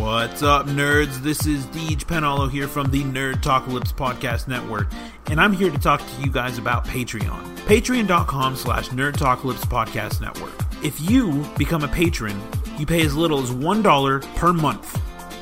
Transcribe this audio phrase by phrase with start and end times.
[0.00, 1.18] What's up, nerds?
[1.18, 4.88] This is Deej Penalo here from the Nerd Talkalypse Podcast Network,
[5.26, 7.56] and I'm here to talk to you guys about Patreon.
[7.66, 10.54] Patreon.com slash Nerd Talkalypse Podcast Network.
[10.82, 12.40] If you become a patron,
[12.78, 14.98] you pay as little as $1 per month,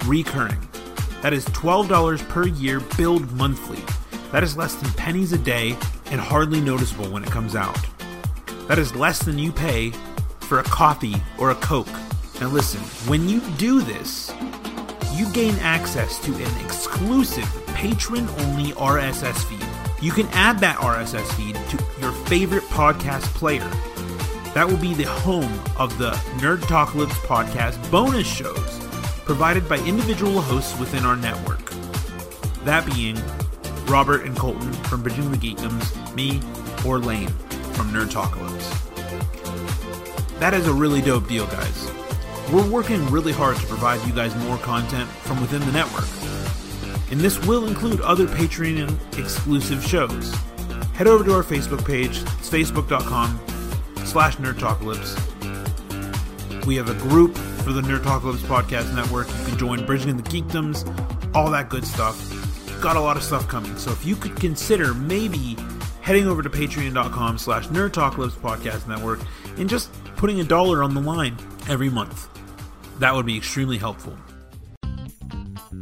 [0.09, 0.59] recurring.
[1.23, 3.81] That is $12 per year billed monthly.
[4.33, 7.79] That is less than pennies a day and hardly noticeable when it comes out.
[8.67, 9.93] That is less than you pay
[10.41, 11.87] for a coffee or a Coke.
[12.41, 14.33] Now, listen, when you do this,
[15.15, 19.65] you gain access to an exclusive patron only RSS feed.
[20.01, 23.69] You can add that RSS feed to your favorite podcast player.
[24.55, 28.79] That will be the home of the Nerd Talkalypse podcast bonus shows
[29.25, 31.71] provided by individual hosts within our network.
[32.65, 33.19] That being
[33.87, 36.41] Robert and Colton from Bridging the Geekdoms, me,
[36.87, 37.29] or Lane
[37.75, 38.85] from Nerd Talk Talkalypse.
[40.39, 41.98] That is a really dope deal, guys.
[42.53, 46.09] We're working really hard to provide you guys more content from within the network.
[47.11, 50.35] And this will include other Patreon exclusive shows.
[50.95, 53.39] Head over to our Facebook page, it's facebook.com
[54.07, 55.17] slash nerdtalkalypse.
[56.65, 59.29] We have a group for the Nerd Podcast Network.
[59.29, 60.87] You can join Bridging the Geekdoms,
[61.35, 62.19] all that good stuff.
[62.81, 63.77] Got a lot of stuff coming.
[63.77, 65.57] So if you could consider maybe
[66.01, 69.21] heading over to patreon.com slash nerd podcast network
[69.59, 71.37] and just putting a dollar on the line
[71.69, 72.38] every month.
[72.99, 74.17] That would be extremely helpful.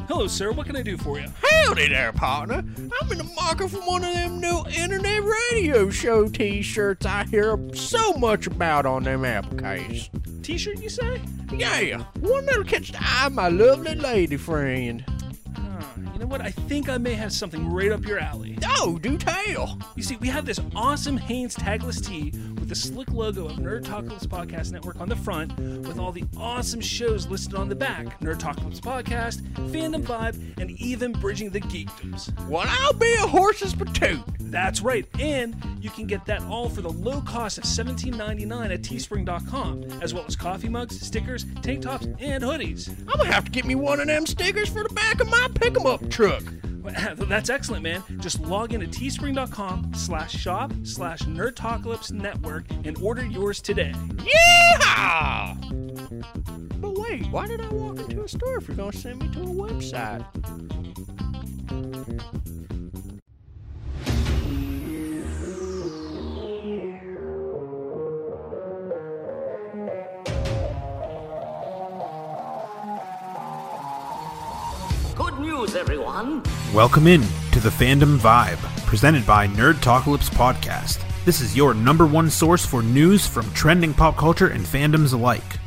[0.07, 0.53] Hello, sir.
[0.53, 1.27] What can I do for you?
[1.43, 2.63] Howdy there, partner.
[2.77, 7.59] I'm in the market for one of them new internet radio show t-shirts I hear
[7.75, 10.11] so much about on them applications.
[10.43, 11.21] T-shirt, you say?
[11.53, 15.05] Yeah, one that'll catch the eye of my lovely lady friend.
[15.57, 16.41] Ah, you know what?
[16.41, 18.59] I think I may have something right up your alley.
[18.79, 19.79] Oh, do tell.
[19.97, 22.33] You see, we have this awesome Hanes tagless tee
[22.67, 26.25] with the slick logo of Nerd Talkalypse Podcast Network on the front, with all the
[26.37, 31.61] awesome shows listed on the back: Nerd Talkalypse Podcast, Fandom Vibe, and even Bridging the
[31.61, 32.35] Geekdoms.
[32.49, 34.25] Well, I'll be a horse's patoot.
[34.41, 38.83] That's right, and you can get that all for the low cost of $17.99 at
[38.83, 42.89] teespring.com, as well as coffee mugs, stickers, tank tops, and hoodies.
[43.07, 45.49] I'm gonna have to get me one of them stickers for the back of my
[45.55, 46.43] pick 'em up truck.
[47.17, 48.03] That's excellent, man.
[48.19, 53.93] Just log in to teespring.com slash shop slash nerdtalkalypse network and order yours today.
[53.95, 55.57] Yeehaw!
[56.81, 59.43] But wait, why did I walk into a store if you're gonna send me to
[59.43, 60.25] a website?
[76.75, 77.23] Welcome in
[77.53, 81.01] to the Fandom Vibe, presented by Nerd Talkalypse Podcast.
[81.25, 85.59] This is your number one source for news from trending pop culture and fandoms alike.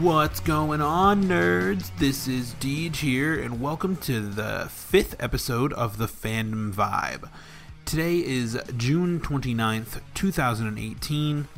[0.00, 1.90] What's going on, nerds?
[1.98, 7.28] This is Deej here, and welcome to the fifth episode of the Fandom Vibe.
[7.84, 11.48] Today is June 29th, 2018,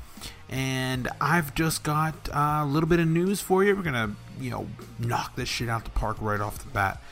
[0.49, 3.77] and I've just got a little bit of news for you.
[3.77, 4.69] We're gonna, you know,
[4.99, 7.03] knock this shit out the park right off the bat.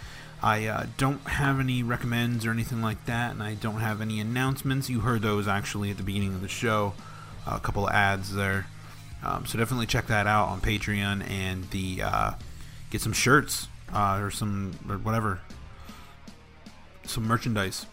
[0.42, 4.18] I uh, don't have any recommends or anything like that, and I don't have any
[4.18, 4.90] announcements.
[4.90, 6.94] You heard those actually at the beginning of the show,
[7.46, 8.66] a couple of ads there.
[9.22, 12.32] Um, so definitely check that out on Patreon and the uh,
[12.90, 15.40] get some shirts uh, or some or whatever,
[17.04, 17.86] some merchandise.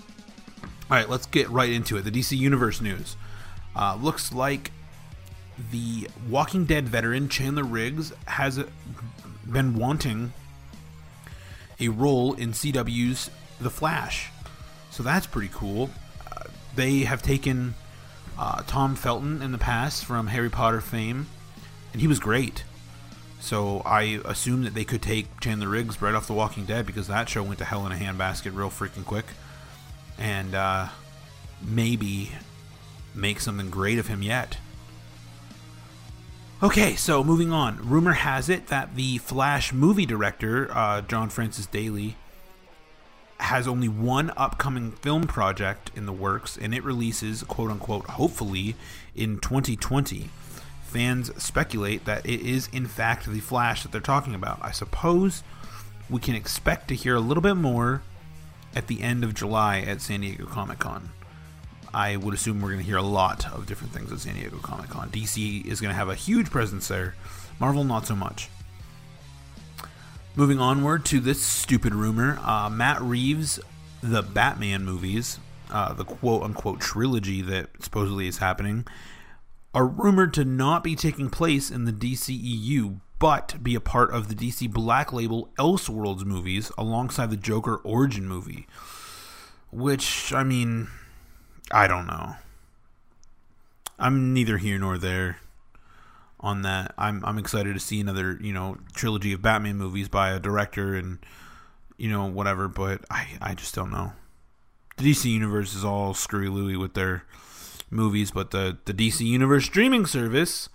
[0.64, 2.02] All right, let's get right into it.
[2.02, 3.16] The DC Universe news
[3.76, 4.72] uh, looks like
[5.72, 8.60] the Walking Dead veteran Chandler Riggs has
[9.46, 10.34] been wanting
[11.80, 13.30] a role in CW's
[13.60, 14.32] The Flash.
[14.92, 15.90] So that's pretty cool.
[16.32, 16.46] Uh,
[16.76, 17.76] they have taken
[18.38, 21.28] uh, Tom Felton in the past from Harry Potter fame,
[21.94, 22.64] and he was great.
[23.40, 27.08] So I assume that they could take Chandler Riggs right off The Walking Dead because
[27.08, 29.26] that show went to hell in a handbasket real freaking quick,
[30.18, 30.88] and uh,
[31.62, 32.32] maybe
[33.16, 34.58] make something great of him yet.
[36.62, 37.78] Okay, so moving on.
[37.88, 42.18] Rumor has it that the Flash movie director, uh, John Francis Daly,
[43.40, 48.76] has only one upcoming film project in the works, and it releases, quote unquote, hopefully
[49.16, 50.30] in 2020.
[50.84, 54.60] Fans speculate that it is, in fact, the Flash that they're talking about.
[54.62, 55.44] I suppose
[56.10, 58.02] we can expect to hear a little bit more
[58.76, 61.12] at the end of July at San Diego Comic Con.
[61.94, 64.58] I would assume we're going to hear a lot of different things at San Diego
[64.58, 65.10] Comic Con.
[65.10, 67.16] DC is going to have a huge presence there,
[67.60, 68.50] Marvel, not so much.
[70.36, 73.60] Moving onward to this stupid rumor uh, Matt Reeves,
[74.02, 75.40] the Batman movies,
[75.72, 78.86] uh, the quote unquote trilogy that supposedly is happening,
[79.74, 84.28] are rumored to not be taking place in the DCEU, but be a part of
[84.28, 88.68] the DC Black Label Elseworlds movies alongside the Joker origin movie.
[89.72, 90.88] Which, I mean,
[91.72, 92.36] I don't know.
[93.98, 95.40] I'm neither here nor there
[96.40, 96.94] on that.
[96.98, 100.96] I'm I'm excited to see another, you know, trilogy of Batman movies by a director
[100.96, 101.20] and
[101.98, 104.14] you know, whatever, but I I just don't know.
[104.98, 107.24] The DC universe is all screwy looey with their
[107.90, 110.70] movies, but the the DC universe streaming service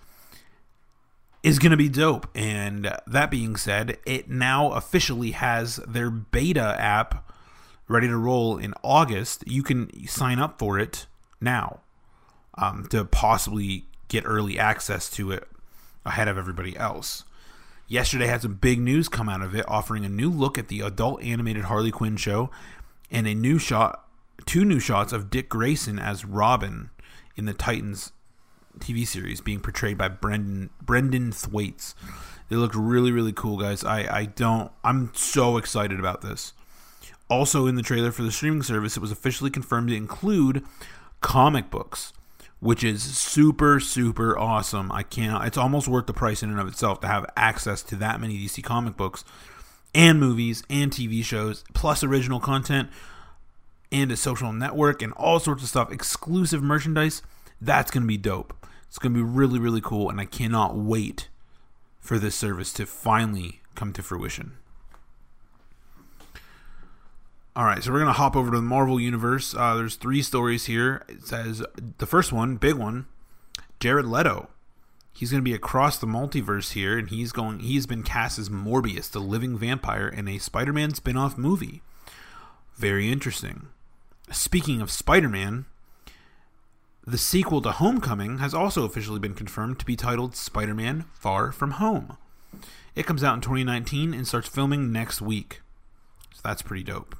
[1.42, 2.26] is going to be dope.
[2.34, 7.30] And that being said, it now officially has their beta app
[7.88, 9.44] ready to roll in August.
[9.46, 11.06] You can sign up for it
[11.40, 11.80] now
[12.56, 15.48] um, to possibly get early access to it
[16.04, 17.24] ahead of everybody else.
[17.86, 20.80] Yesterday had some big news come out of it, offering a new look at the
[20.80, 22.50] adult animated Harley Quinn show
[23.10, 24.04] and a new shot,
[24.46, 26.90] two new shots of Dick Grayson as Robin
[27.36, 28.12] in the Titans
[28.78, 31.94] TV series, being portrayed by Brendan Brendan Thwaites.
[32.48, 33.84] They look really, really cool, guys.
[33.84, 34.70] I, I don't.
[34.82, 36.52] I'm so excited about this.
[37.28, 40.64] Also, in the trailer for the streaming service, it was officially confirmed to include
[41.20, 42.12] comic books
[42.64, 44.90] which is super super awesome.
[44.90, 45.44] I can't.
[45.44, 48.38] It's almost worth the price in and of itself to have access to that many
[48.38, 49.22] DC comic books
[49.94, 52.88] and movies and TV shows, plus original content
[53.92, 57.20] and a social network and all sorts of stuff, exclusive merchandise.
[57.60, 58.66] That's gonna be dope.
[58.88, 61.28] It's gonna be really really cool, and I cannot wait
[62.00, 64.52] for this service to finally come to fruition.
[67.56, 69.54] All right, so we're gonna hop over to the Marvel universe.
[69.54, 71.04] Uh, there's three stories here.
[71.08, 71.62] It says
[71.98, 73.06] the first one, big one,
[73.78, 74.48] Jared Leto.
[75.12, 77.60] He's gonna be across the multiverse here, and he's going.
[77.60, 81.82] He's been cast as Morbius, the living vampire, in a Spider-Man spin-off movie.
[82.74, 83.68] Very interesting.
[84.32, 85.66] Speaking of Spider-Man,
[87.06, 91.72] the sequel to Homecoming has also officially been confirmed to be titled Spider-Man: Far From
[91.72, 92.16] Home.
[92.96, 95.60] It comes out in 2019 and starts filming next week.
[96.34, 97.14] So that's pretty dope.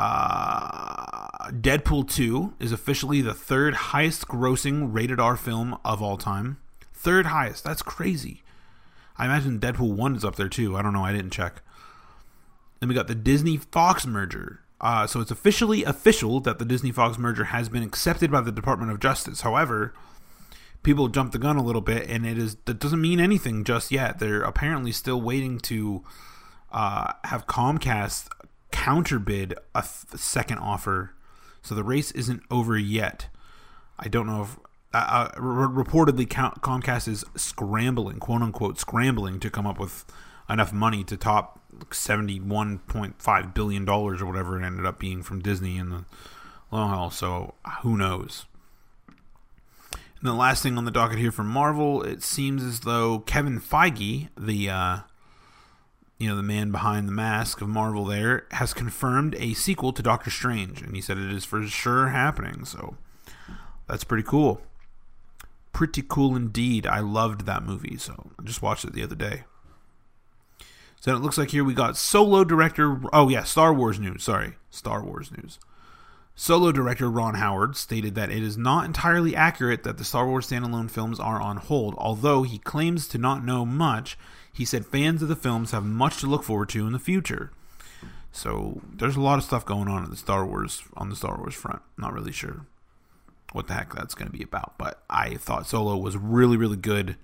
[0.00, 6.58] Uh, Deadpool 2 is officially the third highest grossing rated R film of all time.
[6.92, 7.64] Third highest.
[7.64, 8.44] That's crazy.
[9.16, 10.76] I imagine Deadpool 1 is up there too.
[10.76, 11.02] I don't know.
[11.02, 11.62] I didn't check.
[12.78, 14.60] Then we got the Disney Fox merger.
[14.80, 18.52] Uh, so it's officially official that the Disney Fox merger has been accepted by the
[18.52, 19.40] Department of Justice.
[19.40, 19.92] However,
[20.84, 23.90] people jumped the gun a little bit, and it is that doesn't mean anything just
[23.90, 24.20] yet.
[24.20, 26.04] They're apparently still waiting to
[26.70, 28.28] uh, have Comcast
[28.88, 31.12] counterbid a th- second offer,
[31.60, 33.28] so the race isn't over yet.
[33.98, 34.56] I don't know if
[34.94, 40.06] uh, uh, r- reportedly Comcast is scrambling, quote unquote, scrambling to come up with
[40.48, 41.60] enough money to top
[41.92, 46.04] seventy-one point five billion dollars or whatever it ended up being from Disney in the
[46.72, 47.10] long haul.
[47.10, 48.46] So who knows?
[50.20, 53.60] And the last thing on the docket here from Marvel, it seems as though Kevin
[53.60, 54.98] Feige, the uh,
[56.18, 60.02] you know, the man behind the mask of Marvel there, has confirmed a sequel to
[60.02, 62.64] Doctor Strange, and he said it is for sure happening.
[62.64, 62.96] So
[63.86, 64.60] that's pretty cool.
[65.72, 66.86] Pretty cool indeed.
[66.86, 69.44] I loved that movie, so I just watched it the other day.
[71.00, 73.00] So it looks like here we got solo director.
[73.12, 74.24] Oh, yeah, Star Wars news.
[74.24, 75.60] Sorry, Star Wars news.
[76.34, 80.48] Solo director Ron Howard stated that it is not entirely accurate that the Star Wars
[80.48, 84.18] standalone films are on hold, although he claims to not know much
[84.58, 87.52] he said fans of the films have much to look forward to in the future.
[88.32, 91.38] So there's a lot of stuff going on in the Star Wars on the Star
[91.38, 91.80] Wars front.
[91.96, 92.66] Not really sure
[93.52, 96.76] what the heck that's going to be about, but I thought Solo was really really
[96.76, 97.14] good,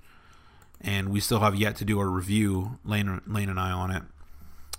[0.80, 4.04] and we still have yet to do our review, Lane Lane and I on it,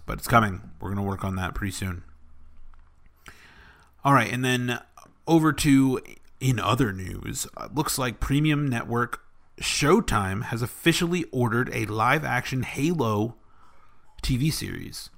[0.06, 0.62] but it's coming.
[0.80, 2.04] We're going to work on that pretty soon.
[4.06, 4.80] All right, and then
[5.28, 6.00] over to
[6.40, 9.25] in other news, looks like Premium Network
[9.60, 13.36] Showtime has officially ordered a live action Halo
[14.22, 15.10] TV series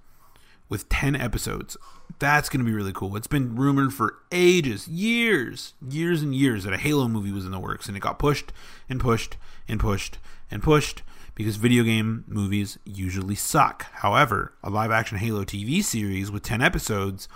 [0.70, 1.76] with 10 episodes.
[2.20, 3.16] That's going to be really cool.
[3.16, 7.52] It's been rumored for ages, years, years and years that a Halo movie was in
[7.52, 8.54] the works, and it got pushed
[8.88, 10.20] and pushed and pushed
[10.52, 11.02] and pushed
[11.34, 13.92] because video game movies usually suck.
[13.92, 17.28] However, a live action Halo TV series with 10 episodes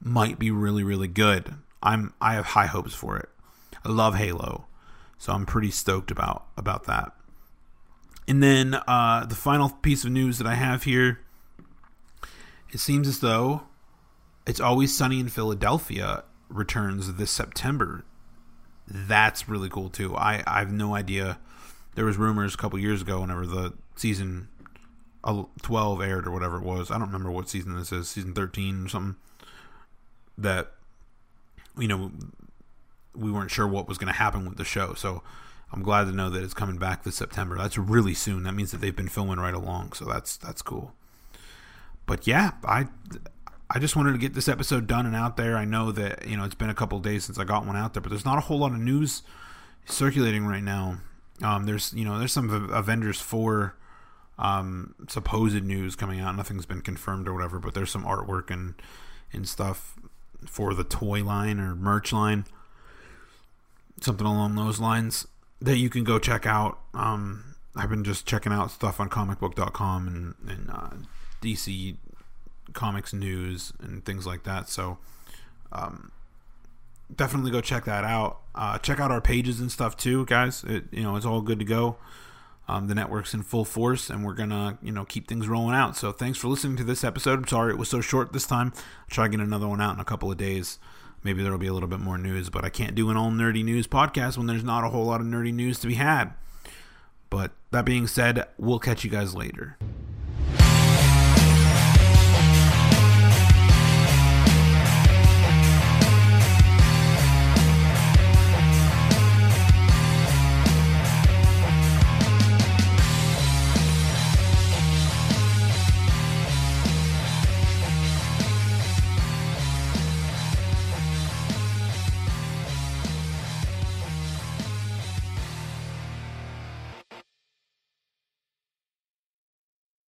[0.00, 1.54] might be really really good.
[1.82, 3.28] I'm I have high hopes for it.
[3.84, 4.66] I love Halo.
[5.22, 7.12] So I'm pretty stoked about about that.
[8.26, 11.20] And then uh, the final piece of news that I have here.
[12.72, 13.62] It seems as though
[14.48, 18.04] it's always sunny in Philadelphia returns this September.
[18.88, 20.16] That's really cool too.
[20.16, 21.38] I, I have no idea.
[21.94, 24.48] There was rumors a couple years ago whenever the season
[25.62, 26.90] 12 aired or whatever it was.
[26.90, 29.14] I don't remember what season this is, season 13 or something.
[30.36, 30.72] That
[31.78, 32.10] you know
[33.14, 34.94] we weren't sure what was going to happen with the show.
[34.94, 35.22] So
[35.72, 37.56] I'm glad to know that it's coming back this September.
[37.56, 38.42] That's really soon.
[38.44, 40.92] That means that they've been filming right along, so that's that's cool.
[42.06, 42.88] But yeah, I
[43.70, 45.56] I just wanted to get this episode done and out there.
[45.56, 47.94] I know that you know it's been a couple days since I got one out
[47.94, 49.22] there, but there's not a whole lot of news
[49.86, 50.98] circulating right now.
[51.42, 53.74] Um, there's you know there's some Avengers four
[54.38, 56.36] um, supposed news coming out.
[56.36, 58.74] Nothing's been confirmed or whatever, but there's some artwork and
[59.32, 59.96] and stuff
[60.46, 62.44] for the toy line or merch line,
[64.00, 65.26] something along those lines
[65.60, 66.78] that you can go check out.
[66.94, 70.90] Um, I've been just checking out stuff on comicbook.com and, and uh,
[71.40, 71.96] DC
[72.72, 74.68] Comics news and things like that.
[74.68, 74.98] So,
[75.72, 76.10] um,
[77.14, 78.40] definitely go check that out.
[78.54, 80.64] Uh, check out our pages and stuff too, guys.
[80.64, 81.96] It, you know, it's all good to go.
[82.68, 85.96] Um, the network's in full force, and we're gonna, you know, keep things rolling out.
[85.96, 87.38] So, thanks for listening to this episode.
[87.40, 88.72] I'm sorry it was so short this time.
[88.76, 90.78] I'll try to get another one out in a couple of days
[91.22, 93.64] maybe there'll be a little bit more news, but I can't do an all nerdy
[93.64, 96.32] news podcast when there's not a whole lot of nerdy news to be had.
[97.30, 99.76] But that being said, we'll catch you guys later.